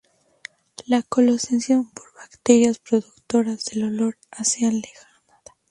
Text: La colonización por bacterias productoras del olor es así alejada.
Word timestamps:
La 0.87 1.03
colonización 1.03 1.91
por 1.91 2.11
bacterias 2.15 2.79
productoras 2.79 3.65
del 3.65 3.83
olor 3.83 4.17
es 4.31 4.39
así 4.39 4.65
alejada. 4.65 5.21